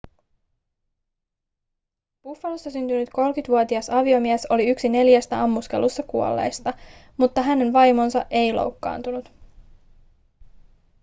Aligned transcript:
buffalossa 2.23 2.69
syntynyt 2.71 3.09
30-vuotias 3.09 3.89
aviomies 3.89 4.47
oli 4.49 4.69
yksi 4.69 4.89
neljästä 4.89 5.43
ammuskelussa 5.43 6.03
kuolleista 6.03 6.73
mutta 7.17 7.41
hänen 7.41 7.73
vaimonsa 7.73 8.25
ei 8.29 8.53
loukkaantunut 8.53 9.31